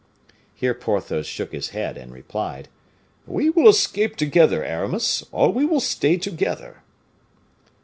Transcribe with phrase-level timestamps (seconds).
[0.55, 2.69] Here Porthos shook his head and replied:
[3.27, 6.81] "We will escape together, Aramis, or we will stay together."